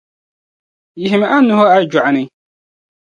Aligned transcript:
Yihimi 1.01 1.27
a 1.35 1.37
nuhi 1.45 1.65
a 1.75 1.77
jɔɣu 1.91 2.11
ni. 2.15 2.23